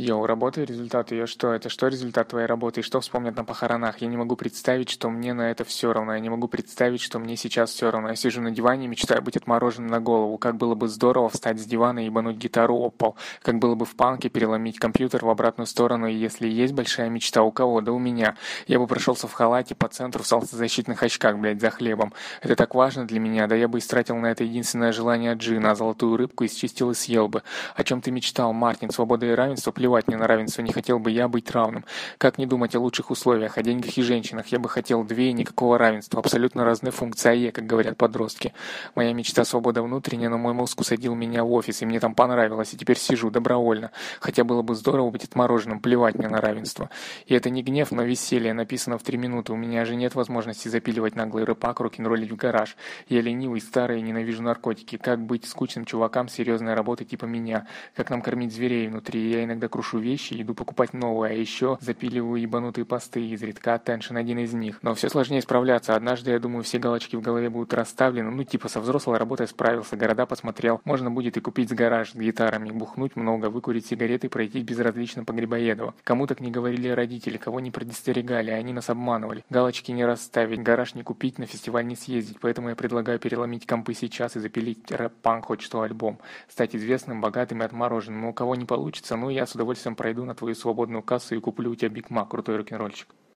[0.00, 1.52] Йоу, работа и результат ее что?
[1.52, 2.80] Это что результат твоей работы?
[2.80, 3.98] И что вспомнят на похоронах?
[3.98, 6.14] Я не могу представить, что мне на это все равно.
[6.14, 8.08] Я не могу представить, что мне сейчас все равно.
[8.08, 10.38] Я сижу на диване и мечтаю быть отмороженным на голову.
[10.38, 13.16] Как было бы здорово встать с дивана и ебануть гитару об пол.
[13.42, 16.06] Как было бы в панке переломить компьютер в обратную сторону.
[16.06, 17.82] И если есть большая мечта, у кого?
[17.82, 18.36] Да у меня.
[18.66, 22.14] Я бы прошелся в халате по центру в солнцезащитных очках, блядь, за хлебом.
[22.40, 23.46] Это так важно для меня.
[23.46, 27.28] Да я бы истратил на это единственное желание джина, а золотую рыбку исчистил и съел
[27.28, 27.42] бы.
[27.74, 28.90] О чем ты мечтал, Мартин?
[28.90, 29.72] Свобода и равенство?
[29.72, 30.62] Плевать мне на равенство.
[30.62, 31.84] Не хотел бы я быть равным.
[32.18, 34.46] Как не думать о лучших условиях, о деньгах и женщинах?
[34.48, 36.20] Я бы хотел две и никакого равенства.
[36.20, 38.52] Абсолютно разные функции АЕ, как говорят подростки.
[38.94, 42.74] Моя мечта свобода внутренняя, но мой мозг усадил меня в офис, и мне там понравилось,
[42.74, 43.90] и теперь сижу добровольно.
[44.20, 46.90] Хотя было бы здорово быть отмороженным, плевать мне на равенство.
[47.26, 48.52] И это не гнев, но веселье.
[48.52, 49.52] Написано в три минуты.
[49.52, 52.76] У меня же нет возможности запиливать наглый рыбак, рок-н-роллить в гараж.
[53.08, 54.96] Я ленивый, старый, ненавижу наркотики.
[54.96, 57.66] Как быть скучным чувакам серьезной работы типа меня?
[57.94, 59.30] Как нам кормить зверей внутри?
[59.30, 64.38] Я иногда крушу вещи, иду покупать новые, а еще запиливаю ебанутые посты, изредка attention один
[64.38, 64.78] из них.
[64.82, 65.94] Но все сложнее справляться.
[65.94, 68.30] Однажды, я думаю, все галочки в голове будут расставлены.
[68.30, 70.80] Ну, типа, со взрослой работой справился, города посмотрел.
[70.84, 75.32] Можно будет и купить с гараж с гитарами, бухнуть много, выкурить сигареты пройти безразлично по
[75.32, 75.94] Грибоедово.
[76.04, 79.44] Кому так не говорили родители, кого не предостерегали, они нас обманывали.
[79.50, 82.38] Галочки не расставить, гараж не купить, на фестиваль не съездить.
[82.40, 86.18] Поэтому я предлагаю переломить компы сейчас и запилить рэп-панк хоть что альбом.
[86.48, 88.22] Стать известным, богатым и отмороженным.
[88.22, 91.40] Но у кого не получится, ну я с удовольствием пройду на твою свободную кассу и
[91.40, 93.14] куплю у тебя Биг Мак, крутой рок-н-ролльщик.